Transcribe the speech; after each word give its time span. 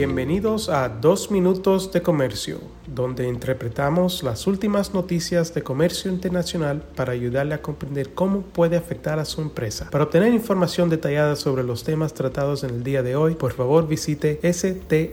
Bienvenidos 0.00 0.70
a 0.70 0.88
Dos 0.88 1.30
Minutos 1.30 1.92
de 1.92 2.00
Comercio, 2.00 2.58
donde 2.86 3.28
interpretamos 3.28 4.22
las 4.22 4.46
últimas 4.46 4.94
noticias 4.94 5.52
de 5.52 5.62
comercio 5.62 6.10
internacional 6.10 6.80
para 6.96 7.12
ayudarle 7.12 7.52
a 7.52 7.60
comprender 7.60 8.14
cómo 8.14 8.40
puede 8.40 8.78
afectar 8.78 9.18
a 9.18 9.26
su 9.26 9.42
empresa. 9.42 9.90
Para 9.90 10.04
obtener 10.04 10.32
información 10.32 10.88
detallada 10.88 11.36
sobre 11.36 11.64
los 11.64 11.84
temas 11.84 12.14
tratados 12.14 12.64
en 12.64 12.70
el 12.70 12.82
día 12.82 13.02
de 13.02 13.14
hoy, 13.14 13.34
por 13.34 13.52
favor 13.52 13.86
visite 13.86 14.40
strtrade.com. 14.42 15.10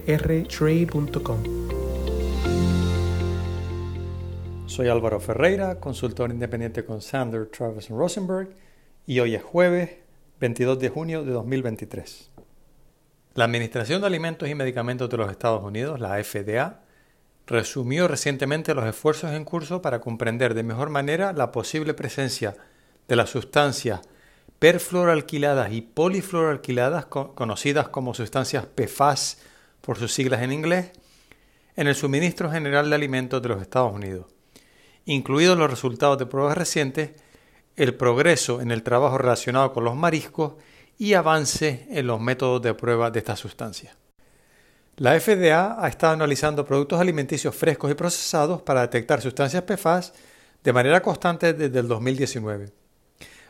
Soy 4.64 4.88
Álvaro 4.88 5.20
Ferreira, 5.20 5.78
consultor 5.80 6.30
independiente 6.30 6.86
con 6.86 7.02
Sander, 7.02 7.44
Travis 7.48 7.90
Rosenberg, 7.90 8.48
y 9.06 9.20
hoy 9.20 9.34
es 9.34 9.42
jueves 9.42 9.90
22 10.40 10.78
de 10.78 10.88
junio 10.88 11.24
de 11.24 11.32
2023. 11.32 12.30
La 13.38 13.44
Administración 13.44 14.00
de 14.00 14.08
Alimentos 14.08 14.48
y 14.48 14.56
Medicamentos 14.56 15.08
de 15.08 15.16
los 15.16 15.30
Estados 15.30 15.62
Unidos, 15.62 16.00
la 16.00 16.20
FDA, 16.24 16.80
resumió 17.46 18.08
recientemente 18.08 18.74
los 18.74 18.84
esfuerzos 18.84 19.30
en 19.30 19.44
curso 19.44 19.80
para 19.80 20.00
comprender 20.00 20.54
de 20.54 20.64
mejor 20.64 20.90
manera 20.90 21.32
la 21.32 21.52
posible 21.52 21.94
presencia 21.94 22.56
de 23.06 23.14
las 23.14 23.30
sustancias 23.30 24.00
perfluoralquiladas 24.58 25.72
y 25.72 25.82
polifluoralquiladas, 25.82 27.06
conocidas 27.06 27.88
como 27.90 28.12
sustancias 28.12 28.66
PFAS 28.66 29.38
por 29.82 29.98
sus 29.98 30.12
siglas 30.12 30.42
en 30.42 30.50
inglés, 30.50 30.90
en 31.76 31.86
el 31.86 31.94
suministro 31.94 32.50
general 32.50 32.90
de 32.90 32.96
alimentos 32.96 33.40
de 33.40 33.50
los 33.50 33.62
Estados 33.62 33.92
Unidos, 33.92 34.26
incluidos 35.04 35.56
los 35.56 35.70
resultados 35.70 36.18
de 36.18 36.26
pruebas 36.26 36.58
recientes, 36.58 37.12
el 37.76 37.94
progreso 37.94 38.60
en 38.60 38.72
el 38.72 38.82
trabajo 38.82 39.16
relacionado 39.16 39.72
con 39.72 39.84
los 39.84 39.94
mariscos 39.94 40.54
y 40.98 41.14
avance 41.14 41.86
en 41.90 42.06
los 42.06 42.20
métodos 42.20 42.60
de 42.60 42.74
prueba 42.74 43.10
de 43.10 43.20
estas 43.20 43.38
sustancias. 43.38 43.96
La 44.96 45.18
FDA 45.18 45.80
ha 45.80 45.86
estado 45.86 46.12
analizando 46.12 46.66
productos 46.66 47.00
alimenticios 47.00 47.54
frescos 47.54 47.92
y 47.92 47.94
procesados 47.94 48.62
para 48.62 48.80
detectar 48.80 49.20
sustancias 49.20 49.62
PFAS 49.62 50.12
de 50.64 50.72
manera 50.72 51.00
constante 51.00 51.54
desde 51.54 51.78
el 51.78 51.86
2019. 51.86 52.72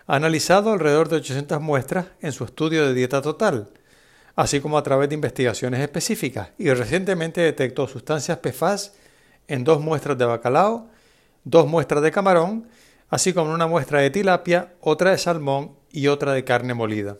Ha 0.06 0.16
analizado 0.16 0.72
alrededor 0.72 1.08
de 1.08 1.16
800 1.16 1.58
muestras 1.60 2.06
en 2.20 2.32
su 2.32 2.44
estudio 2.44 2.86
de 2.86 2.92
dieta 2.92 3.22
total, 3.22 3.70
así 4.36 4.60
como 4.60 4.76
a 4.76 4.82
través 4.82 5.08
de 5.08 5.14
investigaciones 5.14 5.80
específicas, 5.80 6.50
y 6.58 6.70
recientemente 6.70 7.40
detectó 7.40 7.88
sustancias 7.88 8.38
PFAS 8.38 8.92
en 9.48 9.64
dos 9.64 9.80
muestras 9.80 10.18
de 10.18 10.26
bacalao, 10.26 10.90
dos 11.44 11.66
muestras 11.66 12.02
de 12.02 12.10
camarón, 12.10 12.68
así 13.08 13.32
como 13.32 13.52
una 13.52 13.66
muestra 13.66 14.00
de 14.00 14.10
tilapia, 14.10 14.74
otra 14.80 15.12
de 15.12 15.18
salmón 15.18 15.78
y 15.90 16.08
otra 16.08 16.34
de 16.34 16.44
carne 16.44 16.74
molida. 16.74 17.16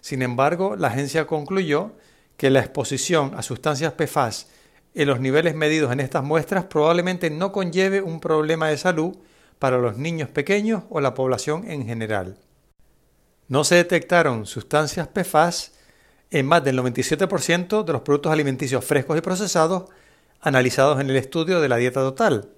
Sin 0.00 0.22
embargo, 0.22 0.76
la 0.76 0.88
agencia 0.88 1.26
concluyó 1.26 1.92
que 2.36 2.50
la 2.50 2.60
exposición 2.60 3.32
a 3.36 3.42
sustancias 3.42 3.92
PFAS 3.92 4.48
en 4.94 5.08
los 5.08 5.20
niveles 5.20 5.54
medidos 5.54 5.92
en 5.92 6.00
estas 6.00 6.24
muestras 6.24 6.64
probablemente 6.64 7.30
no 7.30 7.52
conlleve 7.52 8.00
un 8.02 8.20
problema 8.20 8.68
de 8.68 8.78
salud 8.78 9.16
para 9.58 9.78
los 9.78 9.98
niños 9.98 10.30
pequeños 10.30 10.84
o 10.88 11.00
la 11.00 11.14
población 11.14 11.70
en 11.70 11.86
general. 11.86 12.38
No 13.48 13.62
se 13.64 13.74
detectaron 13.74 14.46
sustancias 14.46 15.08
PFAS 15.08 15.72
en 16.30 16.46
más 16.46 16.64
del 16.64 16.78
97% 16.78 17.84
de 17.84 17.92
los 17.92 18.02
productos 18.02 18.32
alimenticios 18.32 18.84
frescos 18.84 19.18
y 19.18 19.20
procesados 19.20 19.90
analizados 20.40 21.00
en 21.00 21.10
el 21.10 21.16
estudio 21.16 21.60
de 21.60 21.68
la 21.68 21.76
dieta 21.76 22.00
total, 22.00 22.50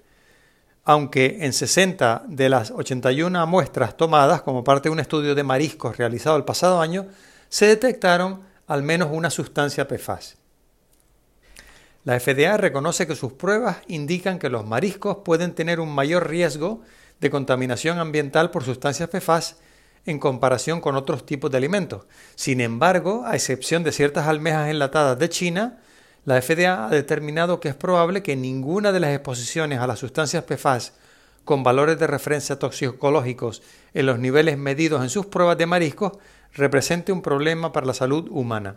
aunque 0.84 1.38
en 1.40 1.52
60 1.52 2.24
de 2.28 2.48
las 2.48 2.70
81 2.70 3.46
muestras 3.46 3.96
tomadas 3.96 4.42
como 4.42 4.62
parte 4.62 4.88
de 4.88 4.92
un 4.92 5.00
estudio 5.00 5.34
de 5.34 5.42
mariscos 5.42 5.96
realizado 5.96 6.36
el 6.36 6.44
pasado 6.44 6.80
año 6.80 7.06
se 7.52 7.66
detectaron 7.66 8.40
al 8.66 8.82
menos 8.82 9.10
una 9.12 9.28
sustancia 9.28 9.86
PFAS. 9.86 10.38
La 12.02 12.18
FDA 12.18 12.56
reconoce 12.56 13.06
que 13.06 13.14
sus 13.14 13.34
pruebas 13.34 13.76
indican 13.88 14.38
que 14.38 14.48
los 14.48 14.64
mariscos 14.64 15.18
pueden 15.22 15.54
tener 15.54 15.78
un 15.78 15.94
mayor 15.94 16.30
riesgo 16.30 16.80
de 17.20 17.28
contaminación 17.28 17.98
ambiental 17.98 18.50
por 18.50 18.64
sustancias 18.64 19.10
PFAS 19.10 19.56
en 20.06 20.18
comparación 20.18 20.80
con 20.80 20.96
otros 20.96 21.26
tipos 21.26 21.50
de 21.50 21.58
alimentos. 21.58 22.06
Sin 22.36 22.62
embargo, 22.62 23.24
a 23.26 23.34
excepción 23.34 23.84
de 23.84 23.92
ciertas 23.92 24.28
almejas 24.28 24.70
enlatadas 24.70 25.18
de 25.18 25.28
China, 25.28 25.78
la 26.24 26.40
FDA 26.40 26.86
ha 26.86 26.88
determinado 26.88 27.60
que 27.60 27.68
es 27.68 27.74
probable 27.74 28.22
que 28.22 28.34
ninguna 28.34 28.92
de 28.92 29.00
las 29.00 29.14
exposiciones 29.14 29.78
a 29.78 29.86
las 29.86 29.98
sustancias 29.98 30.44
PFAS 30.44 30.94
con 31.44 31.62
valores 31.62 31.98
de 31.98 32.06
referencia 32.06 32.58
toxicológicos 32.58 33.62
en 33.94 34.06
los 34.06 34.18
niveles 34.18 34.58
medidos 34.58 35.02
en 35.02 35.10
sus 35.10 35.26
pruebas 35.26 35.58
de 35.58 35.66
mariscos 35.66 36.12
represente 36.54 37.12
un 37.12 37.22
problema 37.22 37.72
para 37.72 37.86
la 37.86 37.94
salud 37.94 38.28
humana. 38.30 38.76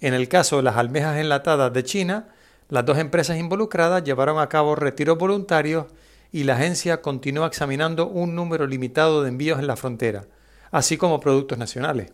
En 0.00 0.14
el 0.14 0.28
caso 0.28 0.56
de 0.56 0.62
las 0.62 0.76
almejas 0.76 1.18
enlatadas 1.18 1.72
de 1.72 1.84
China, 1.84 2.28
las 2.68 2.86
dos 2.86 2.98
empresas 2.98 3.36
involucradas 3.36 4.04
llevaron 4.04 4.38
a 4.38 4.48
cabo 4.48 4.76
retiros 4.76 5.18
voluntarios 5.18 5.86
y 6.32 6.44
la 6.44 6.54
agencia 6.54 7.02
continúa 7.02 7.48
examinando 7.48 8.06
un 8.06 8.34
número 8.34 8.66
limitado 8.66 9.22
de 9.22 9.28
envíos 9.28 9.58
en 9.58 9.66
la 9.66 9.76
frontera, 9.76 10.26
así 10.70 10.96
como 10.96 11.20
productos 11.20 11.58
nacionales. 11.58 12.12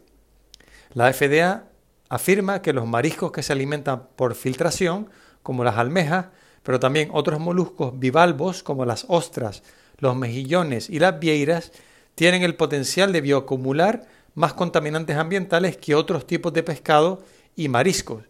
La 0.94 1.12
FDA 1.12 1.64
afirma 2.08 2.62
que 2.62 2.72
los 2.72 2.86
mariscos 2.86 3.32
que 3.32 3.42
se 3.42 3.52
alimentan 3.52 4.08
por 4.16 4.34
filtración, 4.34 5.10
como 5.42 5.62
las 5.62 5.76
almejas, 5.76 6.26
pero 6.66 6.80
también 6.80 7.10
otros 7.12 7.38
moluscos 7.38 7.96
bivalvos 7.96 8.64
como 8.64 8.84
las 8.84 9.04
ostras, 9.06 9.62
los 9.98 10.16
mejillones 10.16 10.90
y 10.90 10.98
las 10.98 11.20
vieiras, 11.20 11.70
tienen 12.16 12.42
el 12.42 12.56
potencial 12.56 13.12
de 13.12 13.20
bioacumular 13.20 14.08
más 14.34 14.52
contaminantes 14.52 15.16
ambientales 15.16 15.76
que 15.76 15.94
otros 15.94 16.26
tipos 16.26 16.52
de 16.52 16.64
pescado 16.64 17.22
y 17.54 17.68
mariscos. 17.68 18.24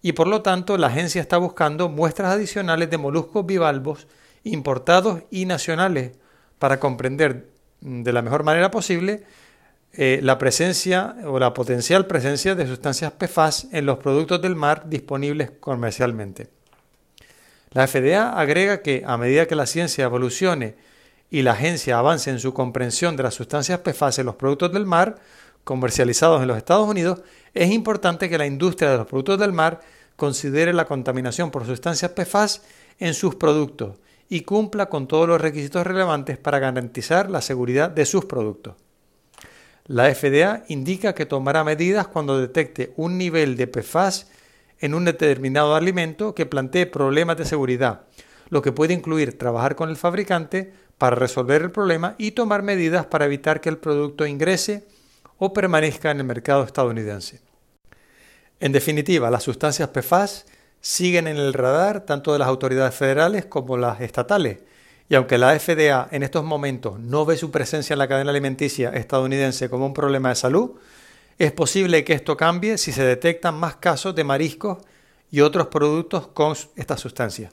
Y 0.00 0.12
por 0.12 0.26
lo 0.26 0.40
tanto, 0.40 0.78
la 0.78 0.86
agencia 0.86 1.20
está 1.20 1.36
buscando 1.36 1.90
muestras 1.90 2.32
adicionales 2.32 2.88
de 2.88 2.96
moluscos 2.96 3.44
bivalvos 3.44 4.06
importados 4.42 5.24
y 5.30 5.44
nacionales 5.44 6.12
para 6.58 6.80
comprender 6.80 7.50
de 7.82 8.12
la 8.14 8.22
mejor 8.22 8.42
manera 8.42 8.70
posible 8.70 9.24
eh, 9.92 10.20
la 10.22 10.38
presencia 10.38 11.14
o 11.26 11.38
la 11.38 11.52
potencial 11.52 12.06
presencia 12.06 12.54
de 12.54 12.66
sustancias 12.66 13.12
PFAS 13.12 13.68
en 13.70 13.84
los 13.84 13.98
productos 13.98 14.40
del 14.40 14.56
mar 14.56 14.88
disponibles 14.88 15.50
comercialmente. 15.60 16.59
La 17.72 17.86
FDA 17.86 18.32
agrega 18.32 18.82
que 18.82 19.04
a 19.06 19.16
medida 19.16 19.46
que 19.46 19.54
la 19.54 19.66
ciencia 19.66 20.04
evolucione 20.04 20.74
y 21.30 21.42
la 21.42 21.52
agencia 21.52 21.98
avance 21.98 22.28
en 22.28 22.40
su 22.40 22.52
comprensión 22.52 23.16
de 23.16 23.22
las 23.22 23.34
sustancias 23.34 23.78
PFAS 23.78 24.18
en 24.18 24.26
los 24.26 24.34
productos 24.34 24.72
del 24.72 24.86
mar 24.86 25.20
comercializados 25.62 26.42
en 26.42 26.48
los 26.48 26.56
Estados 26.56 26.88
Unidos, 26.88 27.20
es 27.54 27.70
importante 27.70 28.28
que 28.28 28.38
la 28.38 28.46
industria 28.46 28.90
de 28.90 28.96
los 28.96 29.06
productos 29.06 29.38
del 29.38 29.52
mar 29.52 29.80
considere 30.16 30.72
la 30.72 30.86
contaminación 30.86 31.52
por 31.52 31.64
sustancias 31.64 32.10
PFAS 32.10 32.62
en 32.98 33.14
sus 33.14 33.36
productos 33.36 33.98
y 34.28 34.40
cumpla 34.40 34.86
con 34.86 35.06
todos 35.06 35.28
los 35.28 35.40
requisitos 35.40 35.86
relevantes 35.86 36.38
para 36.38 36.58
garantizar 36.58 37.30
la 37.30 37.40
seguridad 37.40 37.88
de 37.88 38.04
sus 38.04 38.24
productos. 38.24 38.74
La 39.86 40.12
FDA 40.12 40.64
indica 40.68 41.14
que 41.14 41.26
tomará 41.26 41.62
medidas 41.62 42.08
cuando 42.08 42.40
detecte 42.40 42.92
un 42.96 43.16
nivel 43.16 43.56
de 43.56 43.68
PFAS 43.68 44.26
en 44.80 44.94
un 44.94 45.04
determinado 45.04 45.74
alimento 45.74 46.34
que 46.34 46.46
plantee 46.46 46.86
problemas 46.86 47.36
de 47.36 47.44
seguridad, 47.44 48.02
lo 48.48 48.62
que 48.62 48.72
puede 48.72 48.94
incluir 48.94 49.38
trabajar 49.38 49.76
con 49.76 49.90
el 49.90 49.96
fabricante 49.96 50.72
para 50.98 51.16
resolver 51.16 51.62
el 51.62 51.70
problema 51.70 52.14
y 52.18 52.32
tomar 52.32 52.62
medidas 52.62 53.06
para 53.06 53.26
evitar 53.26 53.60
que 53.60 53.68
el 53.68 53.78
producto 53.78 54.26
ingrese 54.26 54.86
o 55.38 55.52
permanezca 55.52 56.10
en 56.10 56.18
el 56.18 56.24
mercado 56.24 56.64
estadounidense. 56.64 57.40
En 58.58 58.72
definitiva, 58.72 59.30
las 59.30 59.42
sustancias 59.42 59.88
PFAS 59.88 60.46
siguen 60.80 61.26
en 61.26 61.36
el 61.36 61.54
radar 61.54 62.04
tanto 62.04 62.32
de 62.32 62.38
las 62.38 62.48
autoridades 62.48 62.94
federales 62.94 63.46
como 63.46 63.76
las 63.76 64.00
estatales, 64.00 64.58
y 65.08 65.14
aunque 65.14 65.38
la 65.38 65.58
FDA 65.58 66.08
en 66.10 66.22
estos 66.22 66.44
momentos 66.44 67.00
no 67.00 67.24
ve 67.24 67.36
su 67.36 67.50
presencia 67.50 67.94
en 67.94 67.98
la 67.98 68.08
cadena 68.08 68.30
alimenticia 68.30 68.90
estadounidense 68.90 69.68
como 69.68 69.86
un 69.86 69.94
problema 69.94 70.28
de 70.28 70.36
salud, 70.36 70.72
es 71.40 71.52
posible 71.52 72.04
que 72.04 72.12
esto 72.12 72.36
cambie 72.36 72.76
si 72.76 72.92
se 72.92 73.02
detectan 73.02 73.54
más 73.54 73.76
casos 73.76 74.14
de 74.14 74.24
mariscos 74.24 74.76
y 75.30 75.40
otros 75.40 75.68
productos 75.68 76.26
con 76.26 76.54
estas 76.76 77.00
sustancias. 77.00 77.50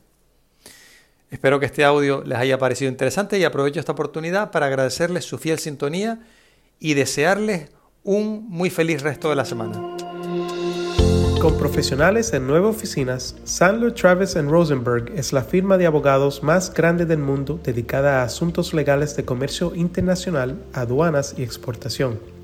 Espero 1.31 1.57
que 1.57 1.67
este 1.67 1.85
audio 1.85 2.21
les 2.25 2.38
haya 2.38 2.57
parecido 2.57 2.91
interesante 2.91 3.39
y 3.39 3.45
aprovecho 3.45 3.79
esta 3.79 3.94
oportunidad 3.94 4.51
para 4.51 4.65
agradecerles 4.65 5.23
su 5.23 5.38
fiel 5.38 5.57
sintonía 5.59 6.19
y 6.79 6.95
desearles 6.95 7.69
un 8.03 8.45
muy 8.50 8.69
feliz 8.69 9.03
resto 9.03 9.29
de 9.29 9.38
la 9.38 9.45
semana. 9.45 9.79
Con 11.39 11.57
profesionales 11.57 12.33
en 12.33 12.45
nueve 12.45 12.67
oficinas, 12.67 13.38
Sandler 13.45 13.94
Travis 13.94 14.35
Rosenberg 14.35 15.13
es 15.15 15.31
la 15.31 15.44
firma 15.44 15.77
de 15.77 15.85
abogados 15.85 16.44
más 16.44 16.73
grande 16.73 17.06
del 17.06 17.19
mundo 17.19 17.57
dedicada 17.63 18.19
a 18.19 18.23
asuntos 18.25 18.73
legales 18.73 19.15
de 19.15 19.23
comercio 19.23 19.73
internacional, 19.75 20.61
aduanas 20.73 21.35
y 21.38 21.44
exportación. 21.44 22.36